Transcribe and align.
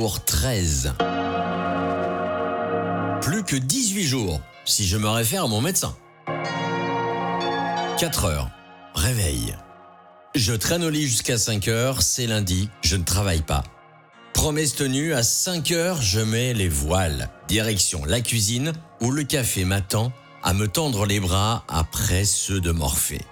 jour 0.00 0.24
13. 0.24 0.94
Plus 3.20 3.44
que 3.44 3.56
18 3.56 4.04
jours, 4.04 4.40
si 4.64 4.86
je 4.86 4.96
me 4.96 5.10
réfère 5.10 5.44
à 5.44 5.46
mon 5.46 5.60
médecin. 5.60 5.94
4 7.98 8.24
heures. 8.24 8.50
Réveil. 8.94 9.54
Je 10.34 10.54
traîne 10.54 10.84
au 10.84 10.88
lit 10.88 11.06
jusqu'à 11.06 11.36
5 11.36 11.68
heures, 11.68 12.00
c'est 12.00 12.26
lundi, 12.26 12.70
je 12.80 12.96
ne 12.96 13.04
travaille 13.04 13.42
pas. 13.42 13.62
Promesse 14.32 14.74
tenue, 14.74 15.12
à 15.12 15.22
5 15.22 15.70
heures, 15.72 16.00
je 16.00 16.20
mets 16.20 16.54
les 16.54 16.70
voiles. 16.70 17.28
Direction 17.46 18.02
la 18.06 18.22
cuisine, 18.22 18.72
où 19.02 19.10
le 19.10 19.24
café 19.24 19.66
m'attend 19.66 20.12
à 20.42 20.54
me 20.54 20.66
tendre 20.66 21.04
les 21.04 21.20
bras 21.20 21.62
après 21.68 22.24
ceux 22.24 22.62
de 22.62 22.70
Morphée. 22.70 23.26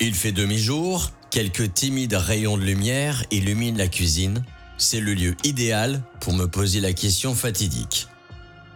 Il 0.00 0.16
fait 0.16 0.32
demi-jour, 0.32 1.12
quelques 1.30 1.72
timides 1.72 2.14
rayons 2.14 2.56
de 2.56 2.64
lumière 2.64 3.22
illuminent 3.30 3.78
la 3.78 3.86
cuisine. 3.86 4.44
C'est 4.80 5.00
le 5.00 5.12
lieu 5.12 5.36
idéal 5.42 6.00
pour 6.20 6.32
me 6.34 6.46
poser 6.46 6.80
la 6.80 6.92
question 6.92 7.34
fatidique. 7.34 8.06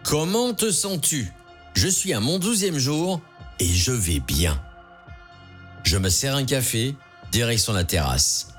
Comment 0.03 0.53
te 0.53 0.69
sens-tu? 0.69 1.31
Je 1.75 1.87
suis 1.87 2.11
à 2.11 2.19
mon 2.19 2.39
douzième 2.39 2.77
jour 2.77 3.21
et 3.59 3.67
je 3.67 3.93
vais 3.93 4.19
bien. 4.19 4.61
Je 5.83 5.97
me 5.97 6.09
sers 6.09 6.35
un 6.35 6.43
café, 6.43 6.95
direction 7.31 7.71
la 7.71 7.85
terrasse. 7.85 8.49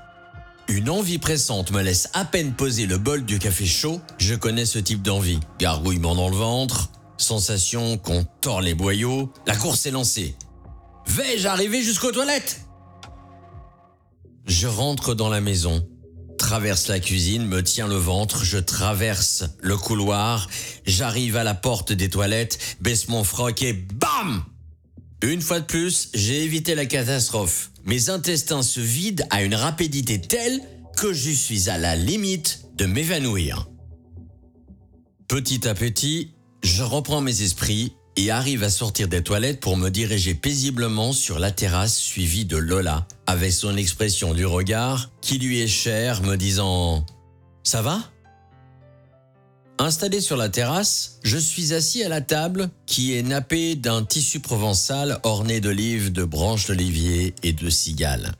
Une 0.67 0.89
envie 0.89 1.19
pressante 1.19 1.69
me 1.69 1.83
laisse 1.83 2.09
à 2.13 2.25
peine 2.25 2.53
poser 2.53 2.87
le 2.87 2.97
bol 2.97 3.23
du 3.23 3.37
café 3.37 3.67
chaud. 3.67 4.01
Je 4.17 4.33
connais 4.33 4.65
ce 4.65 4.79
type 4.79 5.03
d'envie. 5.03 5.39
Gargouillement 5.59 6.15
dans 6.15 6.29
le 6.29 6.35
ventre, 6.35 6.89
sensation 7.17 7.99
qu'on 7.99 8.25
tord 8.41 8.61
les 8.61 8.73
boyaux. 8.73 9.31
La 9.45 9.55
course 9.55 9.85
est 9.85 9.91
lancée. 9.91 10.35
Vais-je 11.05 11.47
arriver 11.47 11.83
jusqu'aux 11.83 12.11
toilettes? 12.11 12.61
Je 14.47 14.67
rentre 14.67 15.13
dans 15.13 15.29
la 15.29 15.41
maison, 15.41 15.87
traverse 16.37 16.87
la 16.87 16.99
cuisine, 16.99 17.45
me 17.45 17.63
tiens 17.63 17.87
le 17.87 17.95
ventre, 17.95 18.43
je 18.43 18.57
traverse 18.57 19.45
le 19.61 19.77
couloir, 19.77 20.47
j'arrive 20.85 21.37
à 21.37 21.43
la 21.43 21.53
porte 21.53 21.91
des 21.91 22.09
toilettes, 22.09 22.77
baisse 22.81 23.07
mon 23.07 23.23
froc 23.23 23.61
et 23.61 23.73
BAM 23.73 24.43
Une 25.21 25.41
fois 25.41 25.59
de 25.59 25.65
plus, 25.65 26.09
j'ai 26.13 26.43
évité 26.43 26.75
la 26.75 26.85
catastrophe. 26.85 27.71
Mes 27.83 28.09
intestins 28.09 28.63
se 28.63 28.79
vident 28.79 29.25
à 29.29 29.43
une 29.43 29.55
rapidité 29.55 30.19
telle 30.19 30.61
que 30.97 31.13
je 31.13 31.31
suis 31.31 31.69
à 31.69 31.77
la 31.77 31.95
limite 31.95 32.61
de 32.75 32.85
m'évanouir. 32.85 33.67
Petit 35.27 35.67
à 35.67 35.73
petit, 35.73 36.31
je 36.63 36.83
reprends 36.83 37.21
mes 37.21 37.41
esprits 37.41 37.93
et 38.17 38.31
arrive 38.31 38.63
à 38.63 38.69
sortir 38.69 39.07
des 39.07 39.23
toilettes 39.23 39.59
pour 39.59 39.77
me 39.77 39.89
diriger 39.89 40.33
paisiblement 40.33 41.13
sur 41.13 41.39
la 41.39 41.51
terrasse 41.51 41.97
suivie 41.97 42.45
de 42.45 42.57
Lola, 42.57 43.07
avec 43.27 43.51
son 43.51 43.75
expression 43.77 44.33
du 44.33 44.45
regard 44.45 45.09
qui 45.21 45.37
lui 45.37 45.61
est 45.61 45.67
chère, 45.67 46.21
me 46.21 46.35
disant⁇ 46.35 46.99
Ça 47.63 47.81
va?⁇ 47.81 47.97
Installé 49.77 50.21
sur 50.21 50.37
la 50.37 50.47
terrasse, 50.47 51.19
je 51.23 51.37
suis 51.37 51.73
assis 51.73 52.01
à 52.03 52.09
la 52.09 52.21
table 52.21 52.69
qui 52.85 53.13
est 53.13 53.23
nappée 53.23 53.75
d'un 53.75 54.05
tissu 54.05 54.39
provençal 54.39 55.19
orné 55.23 55.59
d'olives, 55.59 56.13
de 56.13 56.23
branches 56.23 56.67
d'olivier 56.67 57.35
et 57.43 57.51
de 57.51 57.69
cigales. 57.69 58.31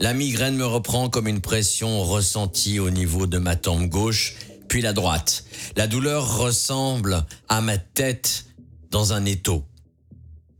La 0.00 0.14
migraine 0.14 0.56
me 0.56 0.66
reprend 0.66 1.10
comme 1.10 1.26
une 1.26 1.40
pression 1.40 2.02
ressentie 2.02 2.78
au 2.78 2.90
niveau 2.90 3.26
de 3.26 3.38
ma 3.38 3.56
tempe 3.56 3.88
gauche, 3.88 4.36
puis 4.68 4.82
la 4.82 4.92
droite. 4.92 5.44
La 5.76 5.86
douleur 5.86 6.38
ressemble 6.38 7.24
à 7.48 7.60
ma 7.60 7.78
tête 7.78 8.46
dans 8.90 9.12
un 9.12 9.24
étau. 9.24 9.64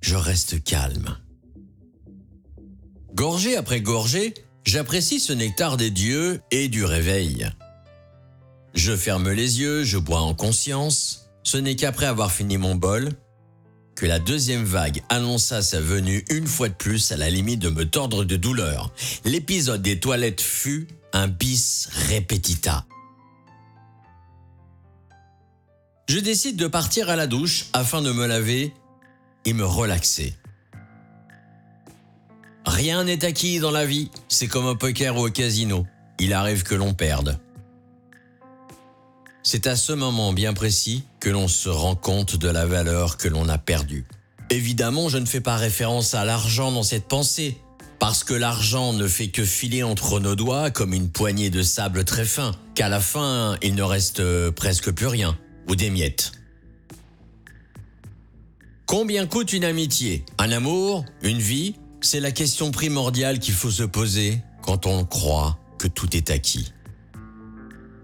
Je 0.01 0.17
reste 0.17 0.63
calme. 0.63 1.17
Gorgée 3.15 3.57
après 3.57 3.81
gorgée, 3.81 4.35
j'apprécie 4.65 5.21
ce 5.21 5.33
nectar 5.33 5.77
des 5.77 5.91
dieux 5.91 6.41
et 6.51 6.69
du 6.69 6.85
réveil. 6.85 7.49
Je 8.75 8.95
ferme 8.95 9.31
les 9.31 9.61
yeux, 9.61 9.85
je 9.85 9.97
bois 9.97 10.21
en 10.21 10.35
conscience. 10.35 11.31
Ce 11.43 11.57
n'est 11.57 11.77
qu'après 11.77 12.07
avoir 12.07 12.31
fini 12.31 12.59
mon 12.59 12.75
bol 12.75 13.11
que 13.95 14.05
la 14.05 14.19
deuxième 14.19 14.65
vague 14.65 15.03
annonça 15.09 15.63
sa 15.63 15.81
venue 15.81 16.25
une 16.29 16.47
fois 16.47 16.69
de 16.69 16.75
plus 16.75 17.11
à 17.13 17.17
la 17.17 17.31
limite 17.31 17.61
de 17.61 17.71
me 17.71 17.89
tordre 17.89 18.25
de 18.25 18.37
douleur. 18.37 18.93
L'épisode 19.25 19.81
des 19.81 19.99
toilettes 19.99 20.43
fut 20.43 20.87
un 21.15 21.29
bis 21.29 21.89
repetita. 22.11 22.87
Je 26.09 26.21
décide 26.21 26.55
de 26.55 26.69
partir 26.69 27.11
à 27.11 27.17
la 27.17 27.27
douche 27.27 27.67
afin 27.73 28.01
de 28.01 28.13
me 28.13 28.27
laver 28.27 28.73
et 29.45 29.53
me 29.53 29.65
relaxer. 29.65 30.35
Rien 32.65 33.03
n'est 33.03 33.25
acquis 33.25 33.59
dans 33.59 33.73
la 33.73 33.87
vie, 33.87 34.11
c'est 34.29 34.47
comme 34.47 34.67
au 34.67 34.77
poker 34.77 35.17
ou 35.17 35.27
au 35.27 35.31
casino, 35.31 35.85
il 36.21 36.33
arrive 36.33 36.63
que 36.63 36.77
l'on 36.77 36.95
perde. 36.95 37.41
C'est 39.43 39.67
à 39.67 39.75
ce 39.75 39.93
moment 39.93 40.33
bien 40.33 40.55
précis 40.55 41.03
que 41.19 41.29
l'on 41.29 41.49
se 41.49 41.69
rend 41.69 41.97
compte 41.97 42.37
de 42.37 42.49
la 42.49 42.67
valeur 42.67 43.17
que 43.17 43.27
l'on 43.27 43.49
a 43.49 43.59
perdue. 43.59 44.07
Évidemment, 44.51 45.09
je 45.09 45.19
ne 45.19 45.27
fais 45.27 45.41
pas 45.41 45.57
référence 45.57 46.15
à 46.15 46.25
l'argent 46.25 46.71
dans 46.71 46.85
cette 46.85 47.09
pensée, 47.09 47.59
parce 47.99 48.23
que 48.23 48.35
l'argent 48.35 48.93
ne 48.93 49.09
fait 49.09 49.29
que 49.29 49.45
filer 49.45 49.83
entre 49.83 50.21
nos 50.21 50.37
doigts 50.37 50.71
comme 50.71 50.95
une 50.95 51.11
poignée 51.11 51.51
de 51.51 51.63
sable 51.63 52.05
très 52.05 52.25
fin, 52.25 52.53
qu'à 52.77 52.89
la 52.89 53.01
fin, 53.01 53.57
il 53.61 53.75
ne 53.75 53.83
reste 53.83 54.23
presque 54.51 54.93
plus 54.93 55.09
rien 55.09 55.37
ou 55.69 55.77
des 55.77 55.91
miettes. 55.91 56.33
Combien 58.87 59.27
coûte 59.27 59.53
une 59.53 59.65
amitié? 59.65 60.25
Un 60.39 60.53
amour? 60.53 61.05
Une 61.23 61.41
vie? 61.41 61.75
C'est 62.01 62.21
la 62.21 62.31
question 62.31 62.71
primordiale 62.71 63.41
qu'il 63.41 63.55
faut 63.55 63.71
se 63.71 63.83
poser 63.83 64.41
quand 64.63 64.87
on 64.87 65.05
croit 65.05 65.59
que 65.79 65.89
tout 65.89 66.17
est 66.17 66.31
acquis. 66.31 66.73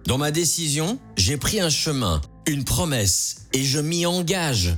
Dans 0.06 0.18
ma 0.18 0.32
décision, 0.32 0.98
j'ai 1.16 1.36
pris 1.36 1.60
un 1.60 1.70
chemin, 1.70 2.20
une 2.46 2.64
promesse, 2.64 3.46
et 3.52 3.62
je 3.62 3.78
m'y 3.78 4.06
engage. 4.06 4.76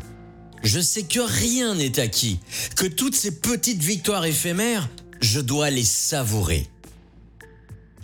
Je 0.63 0.81
sais 0.81 1.05
que 1.05 1.21
rien 1.21 1.75
n'est 1.75 1.99
acquis, 1.99 2.41
que 2.77 2.87
toutes 2.87 3.15
ces 3.15 3.41
petites 3.41 3.83
victoires 3.83 4.27
éphémères, 4.27 4.89
je 5.23 5.41
dois 5.41 5.71
les 5.71 5.85
savourer. 5.85 6.69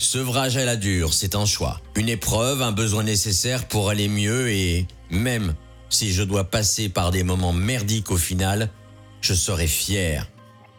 Sevrage 0.01 0.57
à 0.57 0.65
la 0.65 0.77
dure, 0.77 1.13
c'est 1.13 1.35
un 1.35 1.45
choix. 1.45 1.79
Une 1.95 2.09
épreuve, 2.09 2.63
un 2.63 2.73
besoin 2.73 3.03
nécessaire 3.03 3.69
pour 3.69 3.91
aller 3.91 4.09
mieux 4.09 4.51
et 4.51 4.89
même 5.11 5.55
si 5.91 6.11
je 6.11 6.23
dois 6.23 6.45
passer 6.45 6.89
par 6.89 7.11
des 7.11 7.23
moments 7.23 7.53
merdiques 7.53 8.11
au 8.11 8.17
final, 8.17 8.71
je 9.21 9.35
serai 9.35 9.67
fier. 9.67 10.27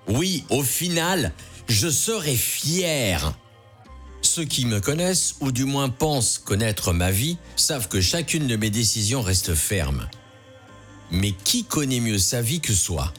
Oui, 0.08 0.44
au 0.50 0.64
final, 0.64 1.34
je 1.70 1.88
serai 1.88 2.36
fier. 2.36 3.32
Ceux 4.24 4.46
qui 4.46 4.66
me 4.66 4.80
connaissent, 4.80 5.36
ou 5.40 5.52
du 5.52 5.66
moins 5.66 5.90
pensent 5.90 6.40
connaître 6.40 6.92
ma 6.92 7.12
vie, 7.12 7.38
savent 7.56 7.90
que 7.90 8.02
chacune 8.02 8.48
de 8.48 8.56
mes 8.56 8.72
décisions 8.72 9.22
reste 9.22 9.54
ferme. 9.54 10.10
Mais 11.12 11.32
qui 11.32 11.64
connaît 11.64 12.00
mieux 12.00 12.18
sa 12.18 12.42
vie 12.42 12.60
que 12.60 12.74
soi? 12.74 13.14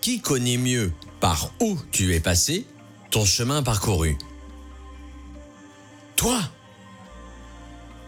Qui 0.00 0.20
connaît 0.20 0.58
mieux 0.58 0.92
par 1.18 1.50
où 1.60 1.76
tu 1.90 2.14
es 2.14 2.20
passé, 2.20 2.66
ton 3.10 3.24
chemin 3.24 3.64
parcouru? 3.64 4.16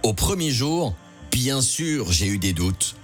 Au 0.03 0.13
premier 0.13 0.51
jour, 0.51 0.95
bien 1.31 1.61
sûr, 1.61 2.11
j'ai 2.13 2.27
eu 2.27 2.39
des 2.39 2.53
doutes. 2.53 2.97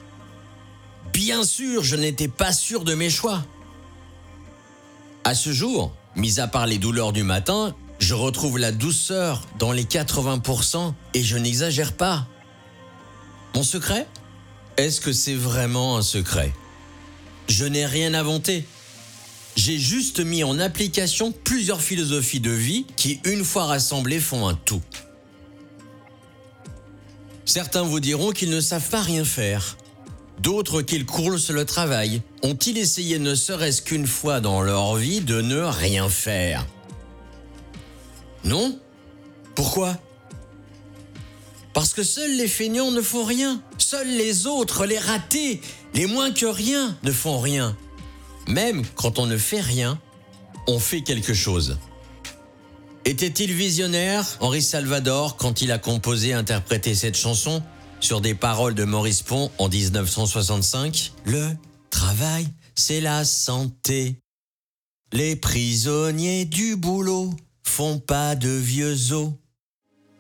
Bien 1.12 1.44
sûr, 1.44 1.82
je 1.82 1.96
n'étais 1.96 2.28
pas 2.28 2.52
sûr 2.52 2.84
de 2.84 2.94
mes 2.94 3.10
choix. 3.10 3.44
À 5.24 5.34
ce 5.34 5.52
jour, 5.52 5.92
mis 6.16 6.40
à 6.40 6.48
part 6.48 6.66
les 6.66 6.78
douleurs 6.78 7.12
du 7.12 7.24
matin, 7.24 7.74
je 7.98 8.14
retrouve 8.14 8.58
la 8.58 8.72
douceur 8.72 9.42
dans 9.58 9.72
les 9.72 9.84
80% 9.84 10.94
et 11.14 11.22
je 11.22 11.36
n'exagère 11.36 11.92
pas. 11.92 12.26
Mon 13.54 13.62
secret? 13.62 14.06
Est-ce 14.76 15.00
que 15.00 15.12
c'est 15.12 15.34
vraiment 15.34 15.98
un 15.98 16.02
secret? 16.02 16.52
Je 17.48 17.64
n'ai 17.64 17.84
rien 17.84 18.14
inventé. 18.14 18.66
J'ai 19.56 19.78
juste 19.78 20.20
mis 20.20 20.44
en 20.44 20.58
application 20.58 21.32
plusieurs 21.32 21.82
philosophies 21.82 22.40
de 22.40 22.50
vie 22.50 22.86
qui, 22.96 23.20
une 23.24 23.44
fois 23.44 23.64
rassemblées, 23.66 24.20
font 24.20 24.48
un 24.48 24.54
tout. 24.54 24.82
Certains 27.44 27.82
vous 27.82 28.00
diront 28.00 28.32
qu'ils 28.32 28.50
ne 28.50 28.60
savent 28.60 28.88
pas 28.88 29.02
rien 29.02 29.24
faire. 29.24 29.76
D'autres 30.40 30.82
qu'ils 30.82 31.06
courent 31.06 31.38
sur 31.38 31.54
le 31.54 31.64
travail. 31.64 32.22
Ont-ils 32.42 32.78
essayé 32.78 33.18
ne 33.18 33.34
serait-ce 33.34 33.82
qu'une 33.82 34.06
fois 34.06 34.40
dans 34.40 34.62
leur 34.62 34.96
vie 34.96 35.20
de 35.20 35.40
ne 35.40 35.60
rien 35.60 36.08
faire? 36.08 36.66
Non? 38.44 38.78
Pourquoi? 39.54 39.98
Parce 41.74 41.94
que 41.94 42.02
seuls 42.02 42.36
les 42.36 42.48
feignants 42.48 42.90
ne 42.90 43.00
font 43.00 43.24
rien. 43.24 43.62
Seuls 43.78 44.08
les 44.08 44.46
autres, 44.46 44.86
les 44.86 44.98
ratés, 44.98 45.60
les 45.94 46.06
moins 46.06 46.32
que 46.32 46.46
rien, 46.46 46.96
ne 47.02 47.12
font 47.12 47.38
rien. 47.38 47.76
Même 48.48 48.82
quand 48.94 49.18
on 49.18 49.26
ne 49.26 49.36
fait 49.36 49.60
rien, 49.60 49.98
on 50.66 50.78
fait 50.78 51.02
quelque 51.02 51.34
chose. 51.34 51.78
Était-il 53.04 53.52
visionnaire, 53.52 54.36
Henri 54.40 54.62
Salvador, 54.62 55.36
quand 55.36 55.60
il 55.60 55.72
a 55.72 55.78
composé 55.78 56.28
et 56.28 56.32
interprété 56.34 56.94
cette 56.94 57.16
chanson 57.16 57.62
sur 58.00 58.20
des 58.20 58.34
paroles 58.34 58.74
de 58.74 58.84
Maurice 58.84 59.22
Pont 59.22 59.50
en 59.58 59.68
1965 59.68 61.12
Le 61.24 61.50
travail, 61.90 62.46
c'est 62.74 63.00
la 63.00 63.24
santé. 63.24 64.16
Les 65.12 65.36
prisonniers 65.36 66.44
du 66.44 66.76
boulot 66.76 67.34
font 67.64 67.98
pas 67.98 68.34
de 68.34 68.50
vieux 68.50 69.12
os. 69.12 69.30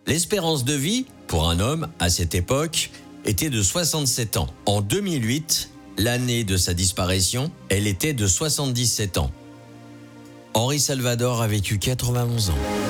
L'espérance 0.06 0.64
de 0.64 0.74
vie 0.74 1.06
pour 1.28 1.48
un 1.48 1.60
homme 1.60 1.88
à 2.00 2.10
cette 2.10 2.34
époque 2.34 2.90
était 3.24 3.50
de 3.50 3.62
67 3.62 4.36
ans. 4.36 4.48
En 4.66 4.80
2008, 4.80 5.70
l'année 5.98 6.44
de 6.44 6.56
sa 6.56 6.74
disparition, 6.74 7.50
elle 7.68 7.86
était 7.86 8.14
de 8.14 8.26
77 8.26 9.18
ans. 9.18 9.30
Henri 10.54 10.80
Salvador 10.80 11.40
a 11.42 11.46
vécu 11.46 11.78
91 11.78 12.50
ans. 12.50 12.81